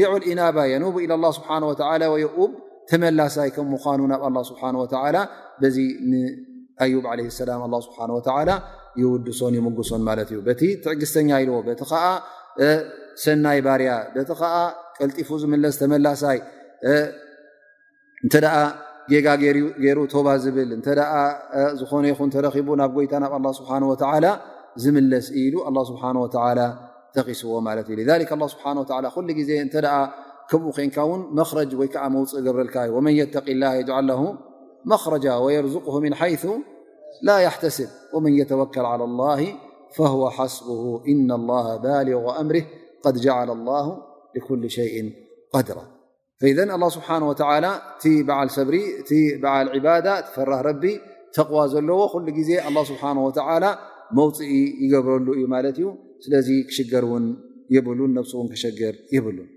እዩ 0.54 0.88
ه 0.98 1.00
ሰع 1.42 2.38
نة 7.32 7.52
ب 7.56 7.68
ى 7.72 7.74
ሳ 8.26 8.28
ይውድሶን 9.00 9.54
ይምጉሶን 9.58 10.02
ማት 10.06 10.30
እዩ 10.34 10.38
በቲ 10.46 10.62
ትዕግዝተኛ 10.84 11.30
ኢዎ 11.44 11.56
በቲ 11.68 11.80
ከዓ 11.90 12.04
ሰናይ 13.24 13.58
ባርያ 13.66 13.90
ቲ 14.14 14.16
ከዓ 14.40 14.54
ቀልጢፉ 14.98 15.28
ዝምለስ 15.42 15.74
ተመላሳይ 15.80 16.38
እንተ 18.24 18.34
ጌጋ 19.12 19.26
ገይሩ 19.42 19.98
ቶባ 20.12 20.28
ዝብል 20.44 20.72
እ 20.76 20.80
ዝኾነ 21.80 22.04
ይኹን 22.12 22.28
ተረቡ 22.34 22.68
ናብ 22.80 22.90
ጎይታ 22.96 23.14
ናብ 23.24 23.34
ስሓ 23.58 23.70
ዝምለስ 24.82 25.26
እሉ 25.42 25.54
ስሓ 25.92 26.02
ተቂስዎ 27.16 27.52
ማት 27.66 27.88
ዩ 27.92 27.96
ስ 29.38 29.46
ዜ 29.50 29.52
እተ 29.68 29.78
ከምኡ 30.50 30.70
ኮንካ 30.76 30.96
ውን 31.08 31.20
መረጅ 31.38 31.70
ወይዓ 31.80 31.96
መውፅእ 32.12 32.40
ገብረልካዩ 32.46 32.88
ወመን 32.96 33.14
ላ 33.62 33.66
የ 33.78 33.82
መረጃ 34.92 35.26
ወር 35.44 35.66
لا 37.22 37.38
يحتسب 37.38 37.88
ومن 38.14 38.32
يتوكل 38.38 38.80
على 38.80 39.04
الله 39.04 39.54
فهو 39.96 40.30
حسبه 40.30 41.02
إن 41.08 41.32
الله 41.32 41.76
بالغ 41.76 42.40
أمره 42.40 42.62
قد 43.02 43.18
جعل 43.18 43.50
الله 43.50 44.02
لكل 44.36 44.70
شيء 44.70 45.12
قدرا 45.52 45.82
فإذن 46.40 46.70
الله 46.70 46.88
سبحانه 46.88 47.28
وتعالى 47.28 47.80
بع 49.40 49.62
العبادة 49.62 50.22
فره 50.22 50.60
ربي 50.60 51.00
تقوى 51.32 51.80
لول 51.80 52.30
الله 52.68 52.84
سبحانه 52.84 53.24
وتعالى 53.26 53.78
موطئ 54.12 54.50
يقبرل 54.82 55.42
ي 55.42 55.44
مالت 55.46 55.78
لذ 56.32 56.48
كشر 56.68 57.18
ن 57.18 57.24
يبلن 57.70 58.14
نفسن 58.18 58.54
شر 58.54 58.94
يبلون 59.12 59.48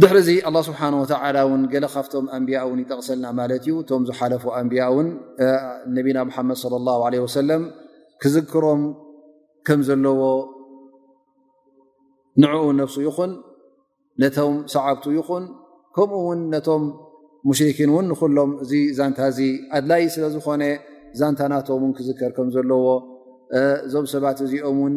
ብድሕሪ 0.00 0.18
ዚ 0.26 0.30
ه 0.46 0.62
ስብሓ 0.66 0.80
ላ 1.36 1.40
ን 1.60 1.62
ገ 1.72 1.76
ካብቶም 1.94 2.24
ኣንብያ 2.36 2.58
ን 2.76 2.78
ይጠቕሰልና 2.82 3.26
ማለት 3.40 3.62
እዩ 3.66 3.74
እቶም 3.82 4.02
ዝሓለፉ 4.08 4.44
ኣንብያ 4.60 4.82
ን 5.06 5.08
ነብና 5.96 6.18
ሓመድ 6.34 6.56
ص 6.62 6.64
ሰለም 7.38 7.62
ክዝክሮም 8.22 8.80
ከም 9.66 9.80
ዘለዎ 9.88 10.20
ንዕኡ 12.42 12.64
ነፍሱ 12.80 12.96
ይኹን 13.06 13.32
ነቶም 14.22 14.54
ሰዓብቱ 14.74 15.04
ይኹን 15.18 15.44
ከምኡ 15.94 16.16
ውን 16.28 16.40
ነቶም 16.54 16.82
ሙሽርኪን 17.48 17.90
እውን 17.94 18.06
ንሎም 18.12 18.50
እዚ 18.62 18.72
ዛንታ 18.98 19.18
እዚ 19.32 19.40
ኣድላይ 19.76 20.02
ስለዝኮነ 20.14 20.62
ዛንታናቶም 21.20 21.82
ን 21.90 21.92
ክዝከር 21.98 22.30
ከም 22.36 22.48
ዘለዎ 22.54 22.84
እዞም 23.86 24.06
ሰባት 24.12 24.38
እዚኦምን 24.46 24.94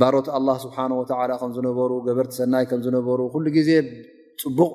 ባሮት 0.00 0.26
ه 0.34 0.56
ስሓه 0.64 1.06
ከ 1.40 1.44
ዝነበሩ 1.56 1.92
ገበርቲ 2.06 2.32
ሰናይ 2.40 2.64
ከም 2.70 2.80
ዝነበሩ 2.86 3.20
ኩሉ 3.34 3.46
ጊዜ 3.56 3.70
ፅቡቕ 4.42 4.72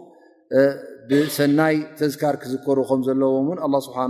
ብሰናይ 1.10 1.75
ተዝካር 1.99 2.36
ክዝከሩ 2.41 2.77
ከም 2.89 3.01
ዘለዎ 3.07 3.34
ን 3.57 3.60
ስብሓه 3.86 4.03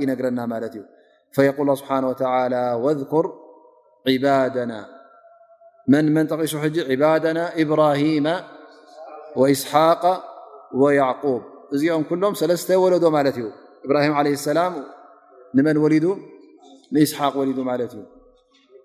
ይነግረና 0.00 0.40
ማለት 0.54 0.74
እዩ 0.78 0.84
قል 1.58 1.68
ስብه 1.82 2.90
ذكር 3.00 3.26
ባና 4.24 4.72
መን 5.92 6.06
መን 6.14 6.26
ጠቂሱ 6.32 6.54
ባና 7.02 7.38
ኢብራሂ 7.62 8.02
ስሓق 9.62 10.04
ق 11.22 11.26
እዚኦም 11.74 12.02
ኩሎም 12.10 12.32
ሰለስተ 12.40 12.68
ወለዶ 12.84 13.04
ማለት 13.16 13.36
እዩ 13.40 13.46
እብራሂም 13.86 14.14
ع 14.20 14.24
ሰላ 14.48 14.58
ንመን 15.56 15.76
ወ 15.84 15.86
ስሓቅ 17.10 17.32
ወሊ 17.40 17.50
ለት 17.80 17.92
እዩ 17.96 18.02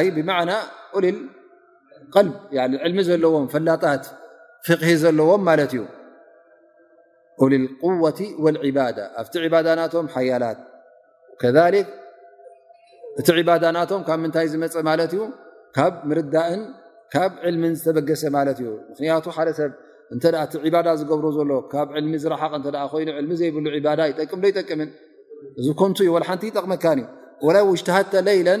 ይ 0.00 0.06
ብማዕና 0.16 0.52
ልልል 1.04 2.30
ዕልሚ 2.86 2.98
ዘለዎም 3.08 3.46
ፈላጣት 3.54 4.04
ፍ 4.66 4.96
ዘለዎም 5.02 5.42
ማለት 5.48 5.72
እዩ 5.76 5.82
ልወት 7.64 8.18
ባዳ 8.78 8.98
ኣብቲ 9.22 9.34
ባዳ 9.54 9.68
ናቶም 9.80 10.06
ሓያላት 10.16 10.58
ከ 11.42 11.52
እቲ 13.20 13.28
ባዳናቶም 13.48 14.02
ካብ 14.08 14.18
ምንታይ 14.24 14.46
ዝመፀ 14.52 14.74
ማለት 14.88 15.12
እዩ 15.14 15.22
ካብ 15.76 15.94
ምርዳእን 16.10 16.60
ካብ 17.14 17.32
ዕልሚን 17.48 17.74
ዝተበገሰ 17.78 18.22
ማለት 18.36 18.58
እዩ 18.62 18.68
ምክንያቱ 18.90 19.24
ሓደ 19.36 19.48
ሰብ 19.58 19.72
እ 20.14 20.18
ቲ 20.52 20.70
ባዳ 20.74 20.88
ዝገብሮ 21.00 21.26
ዘሎ 21.36 21.50
ካብ 21.72 21.88
ልሚ 22.04 22.12
ዝረሓቅ 22.22 22.52
እ 22.60 22.72
ኮይኑ 22.92 23.08
ልሚ 23.24 23.32
ዘይብሉ 23.40 23.66
ባዳ 23.86 24.00
ይጠቅም 24.10 24.40
ዶ 24.44 24.46
ይጠቅምን 24.52 24.90
እዚ 25.58 25.66
ኮንቱ 25.82 25.98
እዩ 26.06 26.12
ሓንቲ 26.28 26.44
ጠቕመካዩ 26.56 26.98
ውሽተሃተ 27.70 28.12
ለይለን 28.28 28.60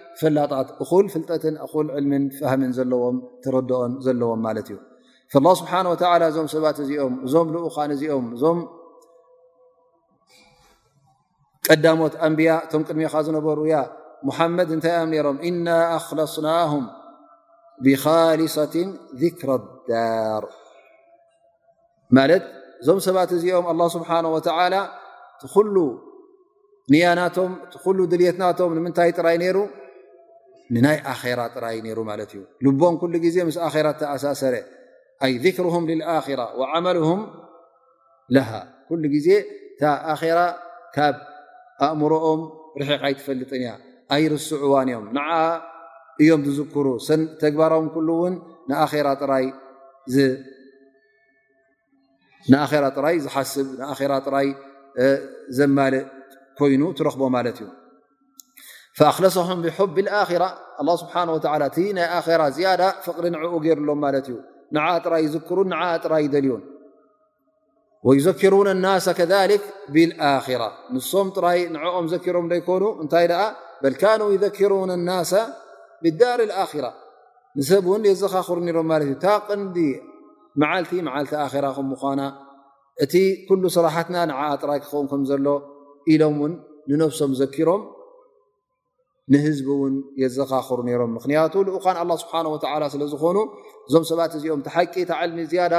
ፈላጣት 0.19 0.69
እኹል 0.83 1.05
ፍልጠትን 1.13 1.55
እኹል 1.65 1.87
ዕልሚን 1.97 2.23
ፍሃምን 2.37 2.71
ዘለዎም 2.77 3.17
ትረድኦን 3.43 3.91
ዘለዎም 4.05 4.41
ማለት 4.47 4.67
እዩ 4.71 4.77
ስብሓ 5.61 5.71
እዞም 6.31 6.47
ሰባት 6.55 6.77
እዚኦም 6.83 7.13
እዞም 7.27 7.47
ልኡኻን 7.55 7.91
እዚኦም 7.95 8.25
እዞም 8.35 8.59
ቀዳሞት 11.67 12.13
ኣንብያ 12.27 12.51
እቶም 12.65 12.83
ቅድሚኻ 12.87 13.13
ዝነበሩ 13.25 13.59
ያ 13.73 13.79
ሙሓመድ 14.27 14.69
እንታይ 14.75 14.93
ኣም 15.01 15.09
ነሮም 15.13 15.37
እና 15.49 15.67
ኣክለصናهም 15.97 16.83
ብካልሰት 17.85 18.73
ذክራ 19.21 19.49
ኣዳር 19.59 20.43
ማለት 22.17 22.43
እዞም 22.81 22.99
ሰባት 23.07 23.29
እዚኦም 23.37 23.65
ስብሓን 23.95 24.25
ላ 24.73 24.77
ቲኩሉ 25.43 25.75
ንያናቶም 26.93 27.51
ሉ 27.97 28.07
ድልየትናቶም 28.11 28.71
ንምንታይ 28.77 29.09
ጥራይ 29.17 29.35
ነይሩ 29.43 29.57
ንናይ 30.75 30.97
ኣኼራ 31.13 31.41
ጥራይ 31.55 31.77
ነይሩ 31.85 31.99
ማለት 32.09 32.29
እዩ 32.35 32.41
ልቦም 32.65 32.95
ኩሉ 33.01 33.13
ግዜ 33.25 33.35
ምስ 33.47 33.57
ኣራ 33.67 33.87
ተኣሳሰረ 34.01 34.55
ኣይ 35.25 35.31
ذክርም 35.45 35.83
ልልኣራ 35.89 36.41
ወዓመልሁም 36.59 37.21
ለሃ 38.35 38.49
ኩሉ 38.89 39.03
ግዜ 39.15 39.27
ታ 39.79 39.81
ኣራ 40.13 40.39
ካብ 40.95 41.15
ኣእምሮኦም 41.87 42.41
ርሒኻይ 42.81 43.13
ትፈልጥንእያ 43.19 43.71
ኣይ 44.15 44.23
ርሱዑ 44.33 44.63
ዋንእዮም 44.75 45.05
ንዓ 45.17 45.27
እዮም 46.21 46.41
ዝዝክሩ 46.47 46.87
ተግባሮዊም 47.43 47.87
ኩሉ 47.97 48.07
እውን 48.19 48.35
ንኣራ 48.71 49.07
ጥራይ 49.19 49.45
ዝሓስብ 53.25 53.67
ንኣራ 53.81 54.11
ጥራይ 54.25 54.47
ዘማልእ 55.59 56.03
ኮይኑ 56.59 56.81
ትረኽቦ 56.97 57.21
ማለት 57.35 57.57
እዩ 57.63 57.67
فص 58.97 59.37
ب 59.95 59.97
له 60.05 60.13
ه 60.25 60.27
ሪ 63.77 63.79
ሎም 63.89 64.05
ر 64.07 64.09
ም 64.09 64.09
እታይ 73.03 73.25
ر 73.33 73.35
ر 73.43 73.45
ብ 74.55 74.57
እ 76.09 76.11
ራ 86.13 86.25
ም 86.31 86.33
ሮም 87.69 87.81
ንህዝቢ 89.33 89.67
እውን 89.75 89.95
የዘኻኽሩ 90.21 90.79
ነሮም 90.87 91.11
ምክንያቱ 91.17 91.53
ንኡኳን 91.67 91.97
አላ 92.03 92.11
ስብሓን 92.23 92.47
ወተላ 92.53 92.83
ስለ 92.93 93.03
ዝኾኑ 93.13 93.37
እዞም 93.87 94.03
ሰባት 94.11 94.31
እዚኦም 94.37 94.61
ቲ 94.65 94.69
ሓቂ 94.75 94.93
ታ 95.09 95.19
ዓልሚ 95.23 95.37
ዝያዳ 95.51 95.75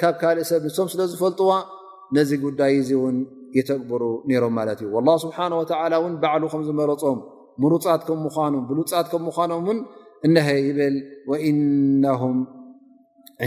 ካብ 0.00 0.14
ካልእ 0.22 0.46
ሰብ 0.50 0.62
ንሶም 0.68 0.88
ስለ 0.94 1.00
ዝፈልጥዋ 1.12 1.50
ነዚ 2.16 2.30
ጉዳይ 2.44 2.72
እዚ 2.80 2.90
እውን 2.98 3.16
የተቅብሩ 3.58 4.02
ነይሮም 4.30 4.54
ማለት 4.58 4.78
እዩ 4.86 4.90
ላ 5.08 5.14
ስብሓን 5.24 5.52
ወላ 5.60 5.92
እውን 6.00 6.14
ባዕሉ 6.22 6.42
ከም 6.52 6.62
ዝመረፆም 6.68 7.18
ሙሩፃት 7.62 8.02
ከም 8.08 8.18
ምኳኖም 8.26 8.62
ብሉፃት 8.70 9.06
ከም 9.12 9.22
ምዃኖም 9.28 9.62
ውን 9.68 9.78
እነሀ 10.26 10.48
ይብል 10.66 10.96
ወኢነሁም 11.30 12.38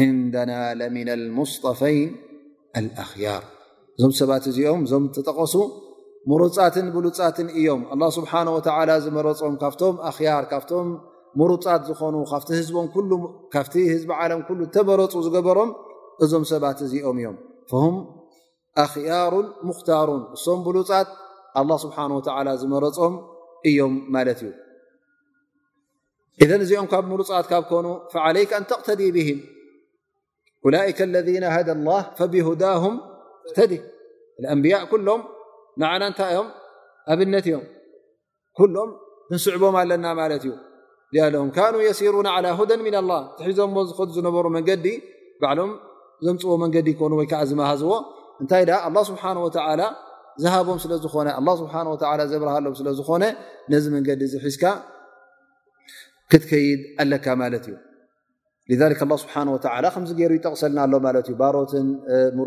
ዕንደና 0.01 0.51
ለምና 0.79 1.09
ልሙስጠፈይን 1.23 2.09
አልኣክያር 2.79 3.43
እዞም 3.97 4.13
ሰባት 4.19 4.43
እዚኦም 4.51 4.81
እዞም 4.87 5.05
ተጠቀሱ 5.15 5.53
ሩፃት 6.41 6.75
ብሉፃት 6.95 7.37
እዮም 7.59 7.81
ه 7.91 8.97
ዝመረፆም 9.05 9.53
ካብቶም 9.61 9.95
ኣር 10.37 10.43
ካብቶም 10.51 10.87
ሩፃት 11.51 11.81
ዝኑ 12.67 13.11
ካቲ 13.53 13.73
ህዝ 13.91 14.03
ዓለም 14.21 14.41
ተመረፁ 14.75 15.13
ዝገበሮም 15.27 15.71
እዞም 16.23 16.43
ሰባት 16.51 16.79
እዚኦም 16.85 17.17
እዮም 17.21 17.37
ه 17.71 17.83
ኣሩ 19.23 19.33
خታሩን 19.77 20.21
እም 20.51 20.59
ብሉፃት 20.67 21.09
ሓه 21.55 22.11
و 22.17 22.19
ዝመረፆም 22.61 23.13
እዮም 23.69 23.93
ማ 24.13 24.25
እዩ 24.37 24.51
ذ 26.49 26.61
እዚኦም 26.65 26.87
ካብ 26.93 27.03
ሩፃት 27.21 27.45
ካብኮኑ 27.53 27.85
ك 28.51 28.53
ተقተዲ 28.71 29.01
ه 29.27 29.29
ላئ 30.73 30.89
ለذ 31.15 31.27
ደ 31.67 31.69
ل 31.83 32.55
ዳه 32.61 32.81
ዲ 34.63 34.67
ء 34.81 34.97
ሎ 35.09 35.11
ንና 35.81 35.93
እንታይዮም 36.11 36.47
ኣብነት 37.11 37.45
እዮም 37.49 37.63
ኩሎም 38.57 38.89
ክንስዕቦም 39.29 39.75
ኣለና 39.81 40.05
ማለት 40.19 40.43
እዩ 40.47 40.53
ም 41.45 41.79
የሲሩ 41.87 42.13
ሁደን 42.59 42.81
ና 42.95 43.01
ላ 43.11 43.15
ትሒዞሞ 43.39 43.75
ዝነበሩ 44.17 44.45
መንገዲ 44.57 44.85
ባሎም 45.43 45.71
ዘምፅዎ 46.25 46.55
መንገዲ 46.63 46.87
ይኮኑ 46.95 47.11
ወይከዓ 47.21 47.41
ዝመሃዝዎ 47.51 47.93
እንታይ 48.41 48.63
ስብሓ 49.09 49.23
ዝሃቦም 50.43 50.77
ስለዝ 50.83 51.01
ዘብረሃሎም 52.33 52.75
ስለዝኮነ 52.81 53.23
ነዚ 53.71 53.85
መንገዲ 53.95 54.21
ሒዝካ 54.45 54.63
ክትከይድ 56.31 56.81
ኣለካ 57.03 57.25
ማለት 57.43 57.65
እዩ 57.69 57.75
ስ 59.21 59.27
ከዚ 59.27 60.09
ገሩ 60.21 60.31
ይጠቕሰልና 60.39 60.79
ኣሎ 60.85 60.95
እ 61.33 61.35
ሮት 61.45 61.71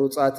ሩፃት 0.03 0.39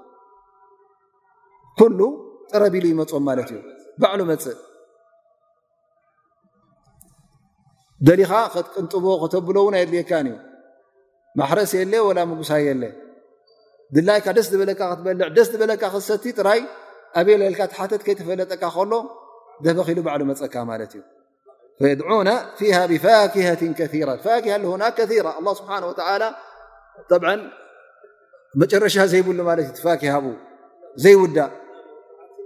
ጠረቢሉ 2.53 2.85
ይመፁም 2.93 3.23
ማለት 3.29 3.49
ዩ 3.55 3.57
ባዕሉ 4.01 4.21
መፅእ 4.31 4.57
ደሊኻ 8.07 8.31
ከትቅንጥቦ 8.53 9.03
ተብሎ 9.33 9.57
ው 9.65 9.67
ይ 9.79 9.83
ድልየካ 9.89 10.11
ዩ 10.27 10.33
ማሕረስ 11.39 11.71
የለ 11.79 11.93
ላ 12.17 12.19
ምጉሳ 12.29 12.51
የለ 12.63 12.83
ድላይካ 13.95 14.25
ደስ 14.37 14.47
ዝበለካ 14.53 14.81
ትበልዕ 14.99 15.27
ደ 15.35 15.39
ዝበለካ 15.47 15.83
ክሰቲ 15.95 16.23
ጥራይ 16.39 16.59
ኣብየልካ 17.19 17.61
ሓተት 17.77 18.01
ይተፈለጠካ 18.11 18.63
ሎ 18.89 18.93
ደበኺሉ 19.65 19.97
ባ 20.05 20.09
መፅእካ 20.31 20.55
ማት 20.69 20.81
እዩ 20.85 21.01
ድ 21.99 22.29
ብፋት 22.91 23.33
ራ 24.09 24.11
ፋ 24.25 24.27
ራ 25.27 25.31
ስብሓ 25.59 25.79
መጨረሻ 28.61 28.95
ዘይብሉ 29.11 29.39
እ 29.61 29.65
ፋ 29.83 29.87
ዘይውዳእ 31.03 31.51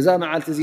ዛ 0.06 0.16
መል 0.22 0.42
ዚ 0.59 0.62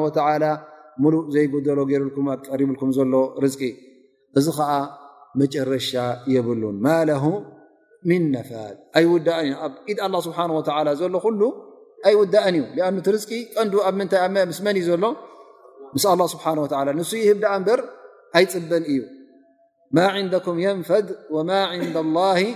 ሙሉእ 1.02 1.22
ዘይጉደሎ 1.34 1.78
ም 2.26 2.34
ቀሪብኩም 2.52 2.90
ዘሎ 2.96 3.12
ርዝቂ 3.44 3.62
እዚ 4.38 4.46
ከዓ 4.58 4.70
መጨረሻ 5.40 5.90
የብሉን 6.34 6.76
ማ 6.86 6.96
ነፋል 8.34 8.74
ኣይውዳእ 8.98 9.46
እኢ 9.92 9.94
ስሓ 10.26 10.36
ሎ 11.14 11.30
ሉ 11.40 11.50
ኣይውዳእን 12.08 12.56
እዩ 12.60 13.10
ርዝቂ 13.16 13.32
ቀን 13.56 13.68
ኣብ 14.26 14.38
ምስ 14.50 14.58
መን 14.66 14.76
እዩ 14.80 14.84
ዘሎ 14.90 15.04
ምስ 15.96 16.04
ስብሓ 16.34 16.44
ን 16.90 17.06
ይህብ 17.24 17.38
ደ 17.44 17.50
በር 17.66 17.80
ኣይፅበን 18.38 18.84
እዩ 18.92 19.00
ማ 19.96 20.00
ንም 20.28 20.56
ንፈድ 20.80 21.06
ማ 21.50 21.50
ን 21.88 21.92
ل 21.96 22.52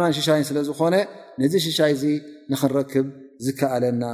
ማ 0.00 0.06
ሽይ 0.16 0.42
ለዝኮነ 0.56 0.96
ዚ 1.52 1.56
ሽይ 1.78 1.92
ንክንክብ 2.52 3.06
ዝከኣለና 3.46 4.04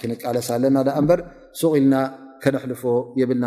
ክቃለለናበ 0.00 1.10
ልና 1.74 1.94
ነልፎ 2.56 2.82
የብና 3.20 3.44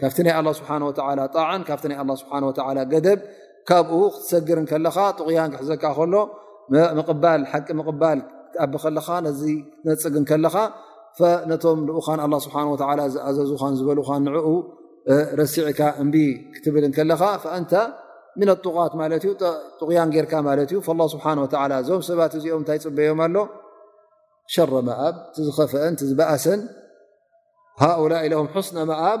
ካብቲ 0.00 0.18
ናይ 0.26 0.34
ስብሓ 0.58 0.70
ጣዕን 1.36 1.60
ካብ 1.68 1.80
ናይ 1.90 1.98
ስሓ 2.20 2.84
ገደብ 2.92 3.18
ካብኡ 3.68 3.98
ክትሰግር 4.14 4.58
ከለኻ 4.70 4.96
ጥቕያን 5.18 5.50
ክሕዘካ 5.52 5.84
ከሎ 5.98 6.14
ሓቂ 7.52 7.68
ምል 7.78 8.22
ክትኣቢ 8.46 8.80
ከለኻ 8.84 9.06
ነዚ 9.26 9.42
ክትነፅግ 9.84 10.16
ከለኻ 10.30 10.54
ነቶም 11.50 11.78
ኡኻን 11.98 12.20
ስሓ 12.46 12.54
ዝኣዘዙን 13.14 13.74
ዝበልኻ 13.80 14.08
ንዕ 14.26 14.36
ረሲዕካ 15.40 15.80
እ 16.02 16.04
ክትብል 16.56 16.84
ከለኻ 16.96 17.22
ንተ 17.62 17.72
ም 18.38 18.42
ኣቓት 18.52 18.92
ማለ 19.00 19.12
ዩ 19.28 19.32
ጥቅያን 19.80 20.08
ጌርካ 20.14 20.32
ማ 20.46 20.54
እዩ 20.64 20.76
ስሓ 21.14 21.24
ዞም 21.88 22.00
ሰባት 22.08 22.32
እዚኦም 22.38 22.62
እታይ 22.64 22.78
ፅበዮም 22.84 23.20
ኣሎ 23.26 23.36
ሸረ 24.54 24.70
መኣብ 24.88 25.14
ዝኸፍአን 25.46 25.94
ዝበኣሰን 26.10 26.60
ሃላ 27.82 28.12
ም 28.46 28.48
ስነ 28.68 28.78
ማኣብ 28.90 29.20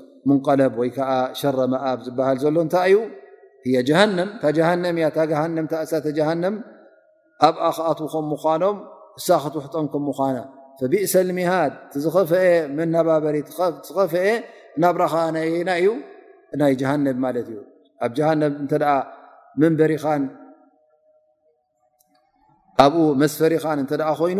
ሙን 0.29 0.39
ወይዓ 0.81 0.97
ሸረመኣብ 1.39 1.99
ዝበሃል 2.05 2.37
ዘሎ 2.43 2.55
እንታይ 2.65 2.93
እዩ 3.67 3.75
ጀሃነም 3.89 4.29
ታጀሃነ 4.41 4.83
እያ 4.97 5.07
ታሃ 5.17 5.29
እሳተጃሃንም 5.85 6.55
ኣብኣክኣት 7.47 7.99
ከምምኳኖም 8.13 8.77
እሳክትሕጦም 9.19 9.85
ከምምኳ 9.93 10.19
ፈቢእሰ 10.79 11.13
ልሚሃድ 11.29 11.73
ዝኸፈአ 12.03 12.43
መናባበሪ 12.77 13.35
ዝኸፈአ 13.87 14.25
ናብራኻናየና 14.81 15.69
እዩ 15.81 15.87
ናይ 16.59 16.73
ጃሃንም 16.81 17.17
ማለት 17.25 17.47
እዩ 17.53 17.59
ኣብ 18.05 18.13
ሃም 18.27 18.39
እተ 18.65 18.73
መንበሪኻን 19.61 20.23
ኣብኡ 22.83 22.97
መስፈሪኻን 23.21 23.77
እተ 23.83 23.91
ኮይኑ 24.19 24.39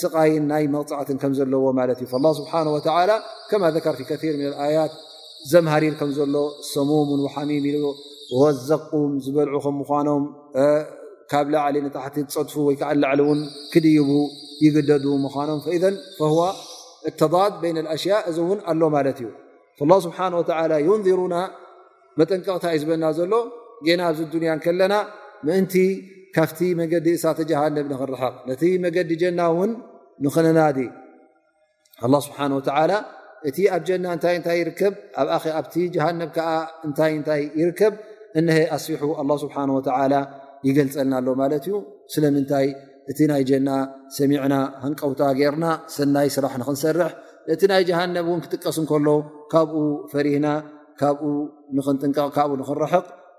ፅት 0.00 0.14
ዎ 0.20 0.36
ዘሪ 5.50 5.84
ሎ 7.74 7.78
ሙ 7.84 7.90
ዘቁ 8.68 8.90
ዝበል 9.24 9.48
ኖም 10.08 10.22
ካብ 11.32 11.46
ላ 11.54 11.64
ፀ 12.04 12.14
ክ 13.72 13.84
ይግደ 14.64 14.90
ض 15.04 15.08
እ 15.10 15.28
ኣ 20.48 20.66
ه 20.78 20.94
ንر 22.18 22.24
ጠንቀቕታ 22.30 22.64
ዩ 22.74 22.78
ዝበና 22.80 23.04
ሎ 23.86 24.38
ና 24.48 24.96
ና 25.60 25.74
ካብቲ 26.36 26.60
መገዲ 26.80 27.06
እሳተ 27.16 27.38
ጀሃነብ 27.50 27.86
ንክንርሕቅ 27.92 28.34
ነቲ 28.48 28.62
መገዲ 28.84 29.10
ጀና 29.22 29.40
እውን 29.52 29.70
ንኽነናዲ 30.24 30.78
ላ 32.12 32.16
ስብሓን 32.26 32.52
ተላ 32.68 32.92
እቲ 33.48 33.58
ኣብ 33.74 33.82
ጀና 33.88 34.04
እንታይ 34.16 34.36
እታይ 34.40 34.58
ይርከብ 34.62 34.94
ኣብኣ 35.20 35.44
ኣብቲ 35.58 35.74
ጀሃነብ 35.94 36.30
ከዓ 36.36 36.48
እንታይ 36.86 37.12
እንታይ 37.18 37.42
ይርከብ 37.60 37.94
እነሀ 38.40 38.58
ኣስሑ 38.76 39.02
ላ 39.30 39.38
ስብሓን 39.44 39.70
ወላ 39.76 40.14
ይገልፀልና 40.68 41.14
ኣሎ 41.20 41.28
ማለት 41.42 41.64
እዩ 41.68 41.76
ስለምንታይ 42.14 42.66
እቲ 43.12 43.18
ናይ 43.30 43.42
ጀና 43.50 43.68
ሰሚዕና 44.16 44.54
ሃንቀውታ 44.82 45.22
ጌርና 45.40 45.66
ሰናይ 45.96 46.28
ስራሕ 46.36 46.52
ንክንሰርሕ 46.62 47.10
ነቲ 47.48 47.62
ናይ 47.72 47.82
ጀሃነብ 47.88 48.26
እውን 48.30 48.42
ክጥቀስ 48.44 48.76
እንከሎ 48.82 49.06
ካብኡ 49.54 49.78
ፈሪህና 50.12 50.46
ካብኡ 51.02 51.28
ንክንጥንቀቅ 51.78 52.28
ካብኡ 52.38 52.52
ንክንረሕቅ 52.62 53.04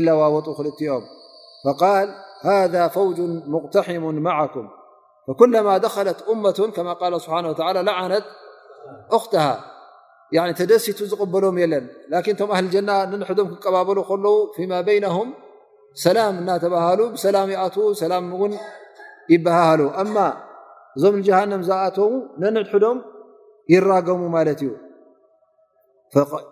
لم 0.00 0.42
فقال 1.64 2.10
هذا 2.40 2.88
فوج 2.88 3.20
مقتحم 3.46 4.14
معكم 4.14 4.68
فكلما 5.28 5.78
دخلت 5.78 6.22
أمة 6.28 6.72
كما 6.76 6.92
قال 6.92 7.16
بحانه 7.18 7.48
وتعلى 7.50 7.82
لعنت 7.82 8.24
أختها 9.12 9.64
ن 10.34 10.52
دست 10.52 11.04
ዝقبلم 11.14 11.58
ن 11.58 11.88
لكن 12.10 12.50
أهل 12.50 12.64
الجنة 12.64 13.04
ننحم 13.04 13.34
كببل 13.54 13.98
ل 14.00 14.24
فيما 14.56 14.80
بينهم 14.80 15.34
سلام 15.94 16.50
نتبهل 16.50 17.18
سلم 17.18 17.50
يو 17.76 17.92
سلم 17.92 18.46
ن 18.46 18.58
يبل 19.30 19.80
ዞم 21.02 21.14
لجهنم 21.18 21.62
زت 21.68 21.98
ننحዶم 22.42 22.96
يرم 23.68 24.42
ت 26.12 26.51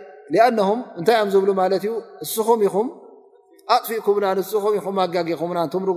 እታይ 1.01 1.21
ዝብ 1.33 1.49
እዩ 1.77 1.87
እስኹም 2.25 2.61
ኹ 2.73 2.77
ኣጥفእኩምና 3.75 4.27
ን 4.35 5.01
ኣጋጊኹ 5.03 5.41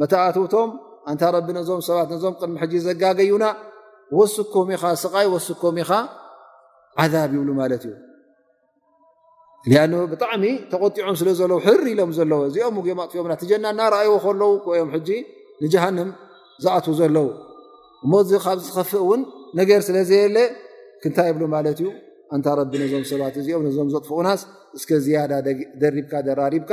መታኣትውቶም 0.00 0.70
እንታ 1.10 1.22
ረቢ 1.34 1.48
ነዞም 1.56 1.80
ሰባት 1.88 2.08
ነዞም 2.14 2.34
ቅድሚ 2.40 2.54
ሕጂ 2.62 2.72
ዘጋገዩና 2.86 3.44
ወስኮም 4.18 4.68
ኢኻ 4.76 4.82
ስቃይ 5.02 5.26
ወስኮም 5.34 5.76
ኢኻ 5.82 5.90
ዓዛብ 7.02 7.30
ይብሉ 7.36 7.50
ማለት 7.62 7.82
እዩ 9.66 9.72
ኣ 9.82 9.84
ብጣዕሚ 10.12 10.44
ተቆጢዖም 10.72 11.16
ስለ 11.20 11.28
ዘለዉ 11.38 11.58
ሕር 11.66 11.80
ኢሎም 11.92 12.12
ዘለዎ 12.18 12.38
እዚኦም 12.50 12.76
ኦም 12.82 12.98
ኣጥፍኦም 13.04 13.28
ትጀና 13.42 13.64
እናርኣይዎ 13.74 14.12
ከለው 14.24 14.52
ወኦም 14.70 14.88
ሕጂ 14.96 15.08
ንጃሃንም 15.62 16.10
ዝኣትዉ 16.64 16.94
ዘለው 17.00 17.26
እሞዚ 18.04 18.30
ካብ 18.44 18.58
ዝኸፍእ 18.66 19.00
እውን 19.04 19.20
ነገር 19.60 19.80
ስለ 19.88 19.96
ዘየለ 20.10 20.36
ክንታይ 21.02 21.28
ይብሉ 21.30 21.42
ማለት 21.56 21.78
እዩ 21.82 21.88
እንታ 22.36 22.46
ረቢ 22.60 22.72
ነዞም 22.82 23.04
ሰባት 23.10 23.34
እዚኦም 23.42 23.62
ነዞም 23.68 23.88
ዘጥፍኡናስ 23.96 24.40
እስከ 24.78 24.90
ዝያዳ 25.06 25.32
ደሪብካ 25.82 26.12
ደራሪብካ 26.28 26.72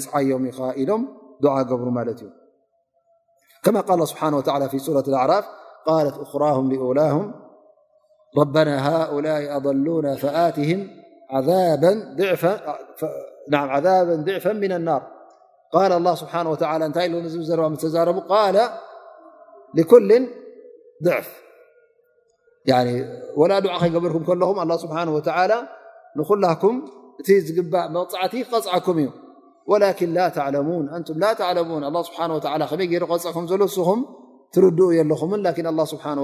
እፅዓዮም 0.00 0.44
ኢኻ 0.50 0.58
ኢሎም 0.82 1.02
ድዓ 1.44 1.54
ገብሩ 1.70 1.86
ማለት 1.98 2.18
እዩ 2.24 2.28
كما 3.66 3.80
قال 3.80 3.94
الله 3.94 4.04
سبحانه 4.04 4.36
وتعالى 4.36 4.68
في 4.68 4.78
سورة 4.78 5.04
الأعراف 5.08 5.44
قالت 5.86 6.18
أخراهم 6.18 6.72
لأولاهم 6.72 7.34
ربنا 8.40 9.04
هؤلاء 9.04 9.56
أضلون 9.56 10.16
فآتهم 10.16 10.88
عذابا 11.30 12.14
ضعفا 14.24 14.52
من 14.52 14.72
النار 14.72 15.02
قال 15.72 15.92
الله 15.92 16.14
سبحانه 16.14 16.50
وتعالى 16.50 16.88
نال 16.88 18.70
لكل 19.74 20.26
ضعف 21.04 21.42
عن 22.70 23.04
ولا 23.36 23.54
ع 23.72 23.78
قبلكم 23.78 24.32
لم 24.34 24.60
الله 24.60 24.76
سبحانه 24.76 25.14
وتعالى 25.14 25.60
ن 26.16 26.40
لكم 26.46 26.84
عت 28.14 28.66
قعكم 28.66 29.10
ከይ 29.70 30.22
ቆፅም 33.12 33.44
ዘለስኹም 33.52 34.00
ትርድኡ 34.54 34.88
ለኹም 35.10 35.30
ስሓه 35.92 36.14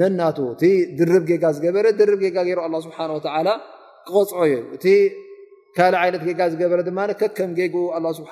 ነና 0.00 0.20
ድርብ 1.00 1.26
ዝገበረድ 1.56 2.00
ሩ 2.08 3.18
ክቆፅዖዩ 4.06 4.52
እ 4.76 4.88
ካ 5.76 5.84
ይነት 6.06 6.22
ዝገበረ 6.52 6.78
ከም 7.36 7.50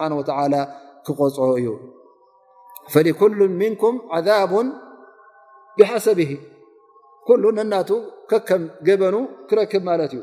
ሓه 0.01 0.65
ክቆፅዖ 1.07 1.41
እዩ 1.59 1.69
لكل 3.07 3.39
ምንكም 3.61 3.95
عذب 4.15 4.53
ብሓሰ 5.79 6.07
ነና 7.59 7.75
ከከም 8.31 8.63
ገበኑ 8.87 9.15
ክረክብ 9.49 9.83
ማለት 9.89 10.13
እዩ 10.17 10.23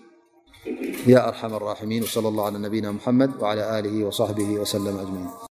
يا 1.07 1.27
أرحم 1.27 1.53
الراحمين 1.53 2.03
وصلى 2.03 2.27
الله 2.27 2.45
على 2.45 2.57
نبينا 2.59 2.91
محمد 2.91 3.41
وعلى 3.41 3.79
آله 3.79 4.03
وصحبه 4.05 4.49
وسلم 4.49 4.97
أجمعين 4.97 5.41